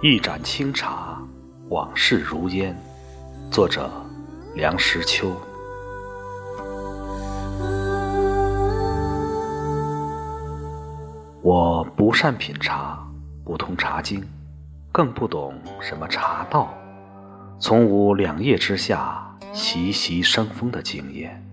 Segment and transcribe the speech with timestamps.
[0.00, 1.20] 一盏清茶，
[1.70, 2.72] 往事如烟。
[3.50, 3.90] 作者：
[4.54, 5.32] 梁实秋。
[11.42, 13.04] 我不善品茶，
[13.44, 14.22] 不通茶经，
[14.92, 16.72] 更不懂什么茶道，
[17.58, 21.44] 从无两叶之下习习生风的经验。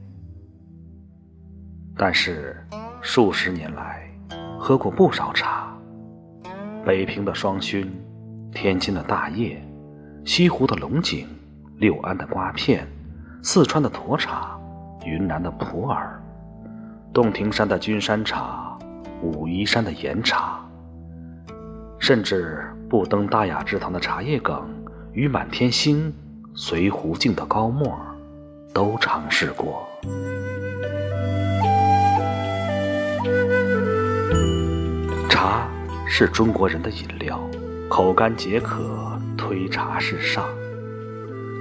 [1.98, 2.64] 但是
[3.02, 4.08] 数十年来，
[4.60, 5.76] 喝过不少茶，
[6.86, 7.92] 北平的双熏。
[8.56, 9.62] 天津的大叶，
[10.24, 11.28] 西湖的龙井，
[11.78, 12.88] 六安的瓜片，
[13.44, 14.58] 四川的沱茶，
[15.06, 16.08] 云南的普洱，
[17.14, 18.76] 洞庭山的君山茶，
[19.22, 20.58] 武夷山的岩茶，
[22.00, 24.66] 甚至不登大雅之堂的茶叶梗
[25.12, 26.12] 与满天星
[26.56, 27.94] 随湖境的高沫，
[28.74, 29.86] 都尝试过。
[35.30, 35.68] 茶
[36.08, 37.38] 是中国人的饮料。
[37.88, 40.44] 口干解渴，推茶是上。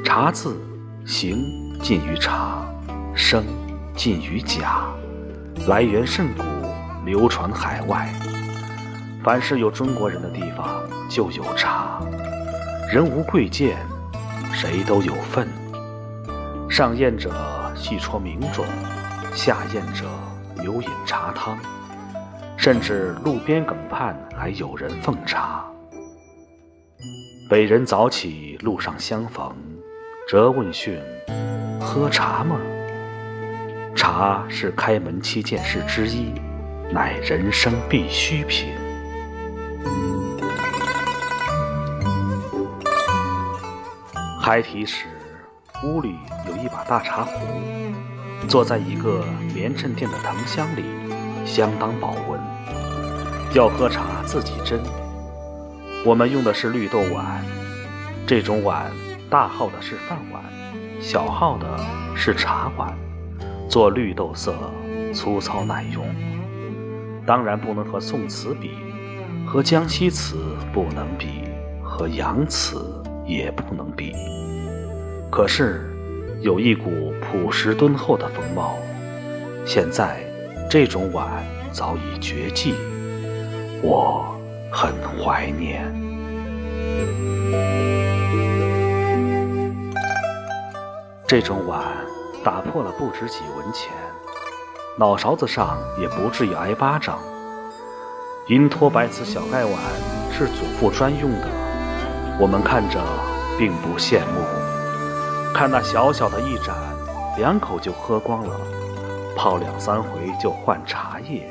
[0.02, 0.56] 茶字，
[1.04, 1.44] 形
[1.82, 2.64] 近于茶，
[3.14, 3.44] 声
[3.94, 4.86] 近于甲，
[5.68, 6.42] 来源甚古，
[7.04, 8.08] 流传海外。
[9.22, 12.00] 凡是有中国人的地方，就有茶。
[12.90, 13.76] 人无贵贱，
[14.52, 15.46] 谁都有份。
[16.70, 17.30] 上宴者
[17.76, 18.64] 细戳名种，
[19.34, 20.06] 下宴者
[20.62, 21.58] 留饮茶汤，
[22.56, 25.64] 甚至路边梗畔还有人奉茶。
[27.54, 29.54] 北人早起，路上相逢，
[30.26, 31.00] 辄问讯
[31.80, 32.58] ：“喝茶吗？”
[33.94, 36.32] 茶是开门七件事之一，
[36.90, 38.74] 乃人生必需品。
[44.40, 45.06] 孩提时，
[45.84, 46.16] 屋里
[46.48, 47.38] 有一把大茶壶，
[48.48, 50.82] 坐在一个棉衬垫的藤箱里，
[51.46, 52.40] 相当保温。
[53.54, 54.80] 要喝茶，自己斟。
[56.06, 57.42] 我们用的是绿豆碗，
[58.26, 58.92] 这种碗
[59.30, 60.42] 大号的是饭碗，
[61.00, 61.66] 小号的
[62.14, 62.94] 是茶碗，
[63.70, 64.54] 做绿豆色，
[65.14, 66.04] 粗糙耐用。
[67.24, 68.72] 当然不能和宋瓷比，
[69.46, 70.36] 和江西瓷
[70.74, 71.44] 不能比，
[71.82, 74.12] 和洋瓷也不能比。
[75.30, 75.90] 可是
[76.42, 78.76] 有一股朴实敦厚的风貌。
[79.64, 80.22] 现在
[80.68, 82.74] 这种碗早已绝迹，
[83.80, 84.33] 我。
[84.74, 85.84] 很怀念
[91.28, 91.80] 这种碗，
[92.42, 93.92] 打破了不值几文钱，
[94.98, 97.20] 脑勺子上也不至于挨巴掌。
[98.48, 99.74] 银托白瓷小盖碗
[100.32, 101.46] 是祖父专用的，
[102.40, 103.00] 我们看着
[103.56, 105.54] 并不羡慕。
[105.54, 106.74] 看那小小的一盏，
[107.38, 108.56] 两口就喝光了，
[109.36, 110.08] 泡两三回
[110.42, 111.48] 就换茶叶，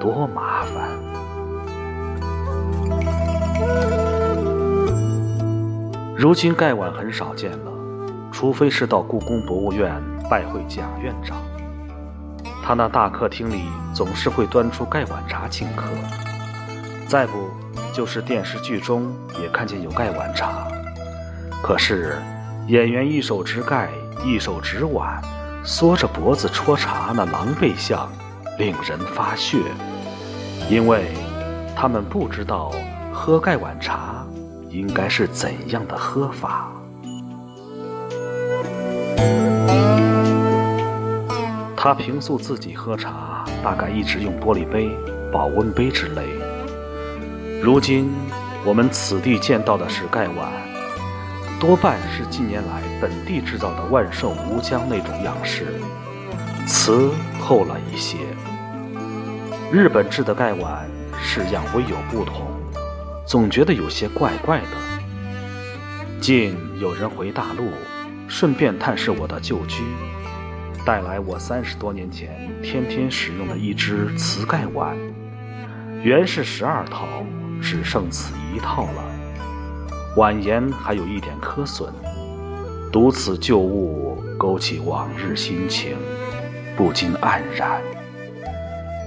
[0.00, 1.23] 多麻烦。
[6.16, 7.72] 如今盖碗很少见了，
[8.30, 9.92] 除非是到故宫博物院
[10.30, 11.36] 拜会蒋院长，
[12.62, 15.88] 他那大客厅里总是会端出盖碗茶请客。
[17.08, 17.50] 再不
[17.92, 20.68] 就是电视剧中也看见有盖碗茶，
[21.60, 22.16] 可是
[22.68, 23.90] 演员一手执盖，
[24.24, 25.20] 一手执碗，
[25.64, 28.08] 缩着脖子戳茶，那狼狈相
[28.56, 29.58] 令人发血，
[30.70, 31.08] 因为
[31.74, 32.70] 他们不知道。
[33.16, 34.26] 喝盖碗茶
[34.74, 36.68] 应该是怎样的喝法？
[41.76, 44.90] 他平素自己喝茶，大概一直用玻璃杯、
[45.32, 46.22] 保温杯之类。
[47.62, 48.10] 如今
[48.64, 50.52] 我们此地见到的是盖碗，
[51.60, 55.66] 多半是近年来本地制造的万寿无疆那种样式，
[56.66, 58.18] 瓷厚了一些。
[59.70, 60.84] 日本制的盖碗
[61.22, 62.53] 式样微有不同。
[63.26, 66.20] 总觉得有些怪怪的。
[66.20, 67.70] 近有人回大陆，
[68.28, 69.82] 顺便探视我的旧居，
[70.84, 74.96] 带来我三十多年前天天使用的一只瓷盖碗，
[76.02, 77.24] 原是十二套，
[77.62, 79.04] 只剩此一套了。
[80.16, 81.92] 碗沿还有一点磕损，
[82.92, 85.96] 读此旧物，勾起往日心情，
[86.76, 87.80] 不禁黯然。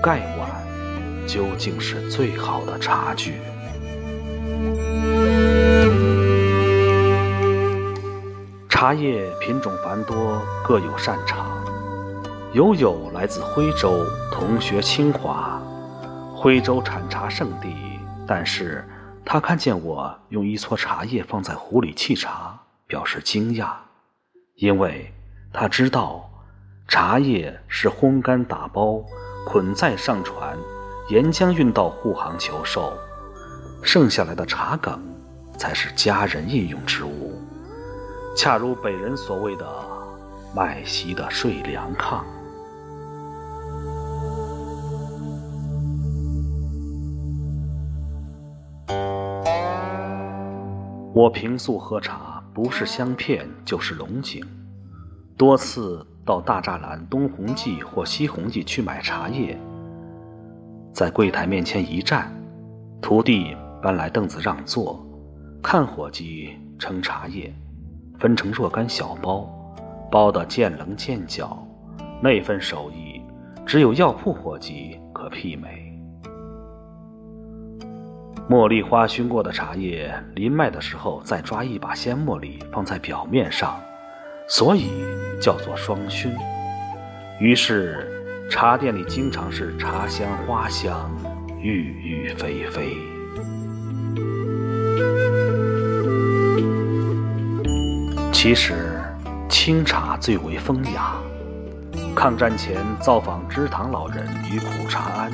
[0.02, 0.50] 盖碗
[1.28, 3.36] 究竟是最好的茶具。
[8.88, 11.62] 茶叶品种繁多，各有擅长。
[12.54, 15.62] 友友来自徽州，同学清华，
[16.34, 17.76] 徽州产茶圣地。
[18.26, 18.88] 但是
[19.26, 22.58] 他看见我用一撮茶叶放在壶里沏茶，
[22.88, 23.72] 表示惊讶，
[24.56, 25.14] 因为
[25.52, 26.24] 他知道
[26.88, 29.04] 茶叶是烘干打包，
[29.46, 30.58] 捆在上船，
[31.10, 32.94] 沿江运到沪杭求售，
[33.84, 34.98] 剩下来的茶梗
[35.58, 37.37] 才是家人应用之物，
[38.38, 39.66] 恰如北人所谓的
[40.56, 42.22] “麦席的睡凉炕”。
[51.16, 54.46] 我平素喝茶，不是香片就是龙井。
[55.36, 59.60] 多次到大栅栏东红记或西红记去买茶叶，
[60.94, 62.32] 在柜台面前一站，
[63.02, 65.04] 徒弟搬来凳子让座，
[65.64, 67.52] 看伙计称茶叶，
[68.20, 69.50] 分成若干小包，
[70.12, 71.58] 包得见棱见角，
[72.22, 73.22] 那份手艺
[73.66, 75.84] 只有药铺伙计可媲美。
[78.50, 83.78] 茉莉花熏过的茶叶，临卖的时候再抓一把鲜茉莉放在表面上，
[84.48, 84.90] 所以
[85.42, 86.32] 叫做双熏。
[87.40, 91.12] 于是茶店里经常是茶香花香，
[91.60, 93.17] 郁郁霏霏。
[98.40, 99.02] 其实
[99.50, 101.16] 清茶最为风雅。
[102.16, 105.32] 抗战前造访知堂老人与苦茶庵，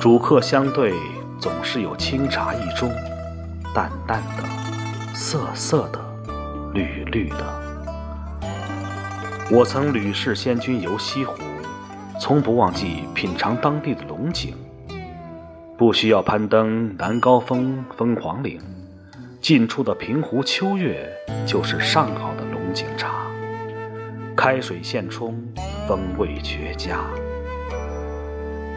[0.00, 0.94] 主客相对。
[1.38, 2.90] 总是有清茶一盅，
[3.74, 4.44] 淡淡的，
[5.14, 6.00] 涩涩的，
[6.72, 8.40] 绿绿的。
[9.50, 11.34] 我曾屡试仙君游西湖，
[12.18, 14.54] 从不忘记品尝当地的龙井。
[15.76, 18.58] 不需要攀登南高峰凤凰岭，
[19.40, 21.10] 近处的平湖秋月
[21.46, 23.26] 就是上好的龙井茶，
[24.36, 25.34] 开水现冲，
[25.88, 27.00] 风味绝佳。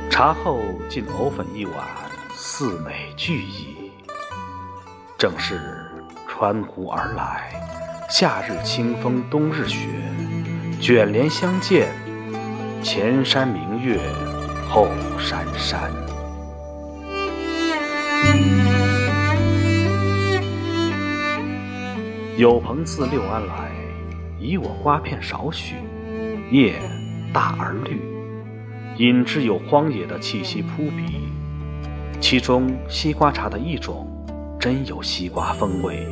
[0.09, 1.85] 茶后进藕粉一碗。
[2.35, 3.91] 四美俱矣。
[5.17, 5.59] 正是
[6.27, 7.51] 穿湖而来，
[8.09, 9.87] 夏日清风，冬日雪，
[10.79, 11.89] 卷帘相见，
[12.81, 13.99] 前山明月，
[14.69, 14.87] 后
[15.19, 16.02] 山山。
[22.35, 23.69] 有朋自六安来，
[24.39, 25.75] 以我瓜片少许，
[26.49, 26.73] 叶
[27.31, 28.01] 大而绿，
[28.97, 31.29] 饮之有荒野的气息扑鼻。
[32.19, 34.07] 其中西瓜茶的一种，
[34.59, 36.07] 真有西瓜风味。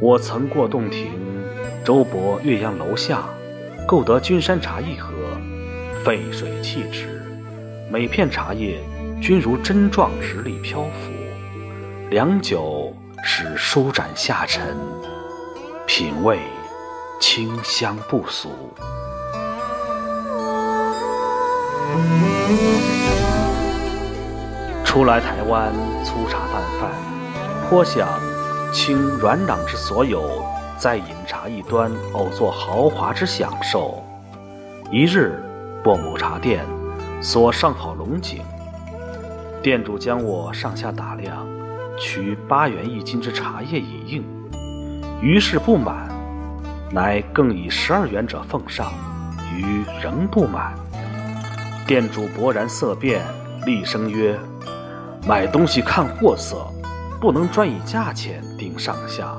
[0.00, 1.10] 我曾过洞庭，
[1.84, 3.24] 周泊岳阳楼下，
[3.86, 5.12] 购得君山茶一盒，
[6.02, 7.20] 沸水沏之，
[7.90, 8.80] 每片茶叶
[9.20, 11.12] 均如针状直立漂浮，
[12.08, 14.76] 良久使舒展下沉，
[15.86, 16.40] 品味
[17.20, 18.50] 清香不俗。
[24.84, 25.72] 初来台湾，
[26.04, 26.90] 粗茶淡饭，
[27.68, 28.08] 颇想
[28.72, 30.44] 倾软囊之所有，
[30.76, 34.04] 再饮茶一端，偶作豪华之享受。
[34.90, 35.40] 一日，
[35.82, 36.66] 过某茶店，
[37.22, 38.42] 所上好龙井，
[39.62, 41.46] 店主将我上下打量，
[42.02, 44.24] 取八元一斤之茶叶以应，
[45.22, 46.08] 于是不满，
[46.90, 48.92] 乃更以十二元者奉上，
[49.56, 50.74] 余仍不满。
[51.86, 53.24] 店主勃然色变，
[53.64, 54.36] 厉声曰。
[55.24, 56.66] 买东西看货色，
[57.20, 59.32] 不能专以价钱定上下，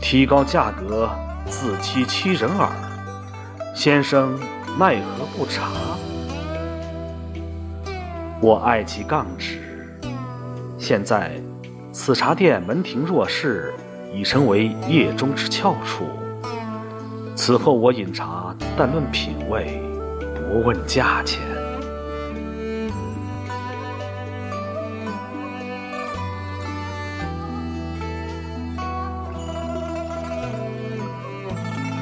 [0.00, 1.10] 提高价格
[1.44, 2.70] 自欺欺人耳。
[3.74, 4.38] 先生
[4.78, 5.70] 奈何不查？
[8.40, 9.60] 我爱其杠直。
[10.78, 11.32] 现在
[11.94, 13.72] 此茶店门庭若市，
[14.12, 16.04] 已成为业中之翘楚。
[17.36, 19.80] 此后我饮茶，但论品味，
[20.50, 21.40] 不问价钱。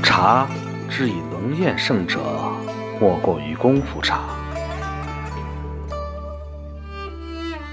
[0.02, 0.48] 茶
[0.88, 2.18] 之以浓艳胜者，
[2.98, 4.20] 莫过于功夫茶。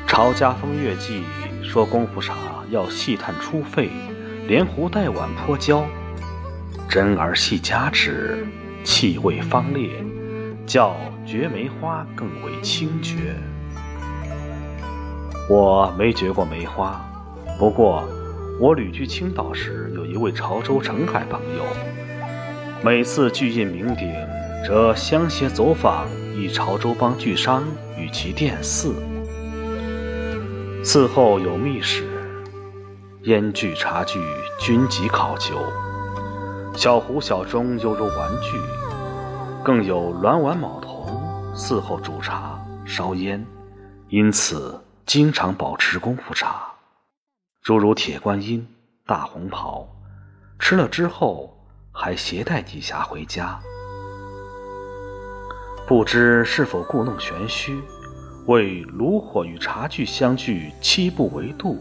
[0.11, 1.21] 《朝家风月记》
[1.69, 2.33] 说功夫茶
[2.71, 3.91] 要细探出沸，
[4.47, 5.85] 连壶带碗泼浇，
[6.89, 8.43] 真而细加之，
[8.83, 10.03] 气味方烈，
[10.65, 10.95] 较
[11.27, 13.35] 绝梅花更为清绝。
[15.47, 17.07] 我没绝过梅花，
[17.59, 18.03] 不过
[18.59, 21.63] 我旅居青岛时，有一位潮州澄海朋友。
[22.83, 24.11] 每次聚印名鼎，
[24.65, 27.63] 则相携走访一潮州帮巨商
[27.95, 28.95] 与其店肆。
[30.83, 32.07] 伺候有密使，
[33.23, 34.19] 烟具茶具
[34.59, 35.57] 均极考究，
[36.73, 38.57] 小壶小盅犹如玩具。
[39.63, 43.45] 更有鸾碗卯童伺候煮茶烧烟，
[44.07, 46.71] 因此经常保持功夫茶，
[47.61, 48.65] 诸如铁观音、
[49.05, 49.87] 大红袍，
[50.57, 51.55] 吃了之后。
[51.91, 53.59] 还携带几匣回家，
[55.85, 57.81] 不知是否故弄玄虚，
[58.49, 61.77] 为炉火与茶具相距七步为度，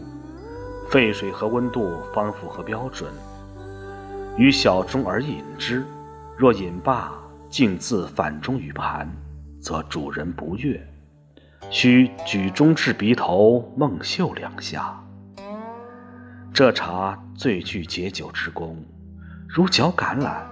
[0.87, 3.11] 沸水和温度方符合标准。
[4.37, 5.83] 于小中而饮之，
[6.37, 7.11] 若饮罢，
[7.49, 9.09] 径自反中于盘，
[9.59, 10.79] 则主人不悦。
[11.71, 14.95] 须举中至鼻头，梦嗅两下。
[16.53, 18.77] 这茶最具解酒之功，
[19.47, 20.43] 如嚼橄榄，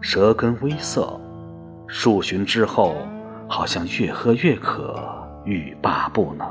[0.00, 1.20] 舌根微涩，
[1.86, 2.96] 数巡之后，
[3.46, 6.46] 好像越喝越渴，欲罢不能。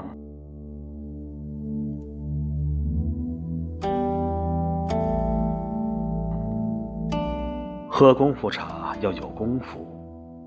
[7.88, 9.86] 喝功夫茶要有功夫，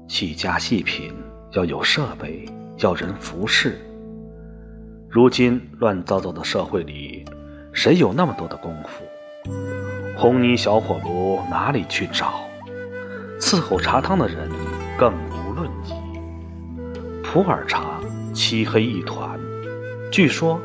[0.09, 1.13] 细加细品
[1.53, 2.47] 要有设备，
[2.79, 3.79] 要人服侍。
[5.11, 7.25] 如今乱糟糟的社会里，
[7.73, 9.05] 谁有那么多的功夫？
[10.17, 12.41] 红泥小火炉哪里去找？
[13.39, 14.49] 伺候茶汤的人
[14.97, 15.93] 更无论矣。
[17.23, 18.01] 普洱茶
[18.33, 19.39] 漆黑一团，
[20.11, 20.59] 据说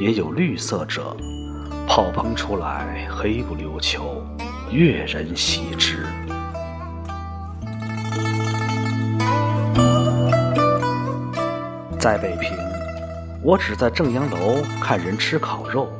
[0.00, 1.14] 也有绿色者，
[1.86, 4.24] 泡烹出来黑不溜秋，
[4.70, 6.06] 悦人喜之。
[11.98, 12.56] 在北平，
[13.42, 15.90] 我只在正阳楼看人吃烤肉，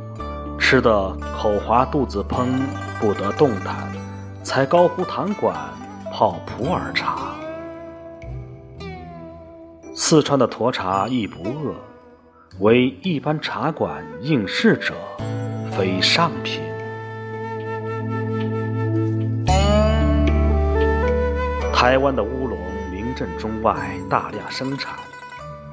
[0.59, 2.49] 吃得口滑肚子怦，
[2.99, 3.93] 不得动弹，
[4.43, 5.55] 才高呼堂馆
[6.11, 7.30] 泡普洱茶。
[10.11, 11.73] 四川的沱茶亦不恶，
[12.59, 14.93] 为一般茶馆应试者，
[15.71, 16.61] 非上品。
[21.73, 22.59] 台湾的乌龙
[22.91, 24.99] 名震中外，大量生产。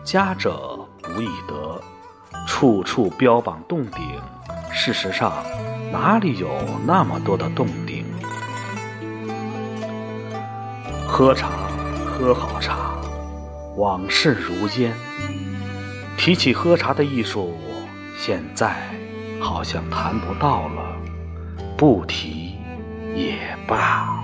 [0.03, 1.81] 家者不易得，
[2.45, 4.21] 处处标榜洞顶。
[4.71, 5.33] 事实上，
[5.91, 6.47] 哪里有
[6.85, 8.05] 那么多的洞顶？
[11.07, 11.49] 喝茶，
[12.05, 12.91] 喝好茶，
[13.77, 14.91] 往事如烟。
[16.17, 17.55] 提起喝茶的艺术，
[18.17, 18.75] 现在
[19.39, 20.97] 好像谈不到了，
[21.77, 22.55] 不提
[23.15, 24.16] 也罢。